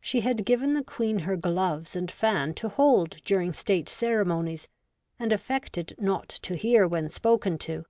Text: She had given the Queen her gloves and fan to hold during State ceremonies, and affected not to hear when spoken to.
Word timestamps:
She 0.00 0.20
had 0.22 0.46
given 0.46 0.72
the 0.72 0.82
Queen 0.82 1.18
her 1.18 1.36
gloves 1.36 1.94
and 1.94 2.10
fan 2.10 2.54
to 2.54 2.70
hold 2.70 3.22
during 3.22 3.52
State 3.52 3.86
ceremonies, 3.86 4.66
and 5.18 5.30
affected 5.30 5.94
not 5.98 6.30
to 6.30 6.54
hear 6.54 6.88
when 6.88 7.10
spoken 7.10 7.58
to. 7.58 7.84